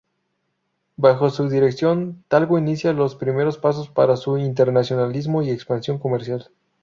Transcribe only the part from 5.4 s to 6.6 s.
y expansión comercial.